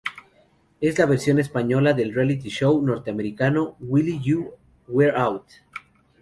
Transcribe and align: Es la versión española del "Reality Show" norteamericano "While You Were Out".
Es 0.79 0.97
la 0.97 1.05
versión 1.05 1.37
española 1.37 1.93
del 1.93 2.15
"Reality 2.15 2.49
Show" 2.49 2.81
norteamericano 2.81 3.75
"While 3.81 4.19
You 4.19 4.55
Were 4.87 5.13
Out". 5.15 5.45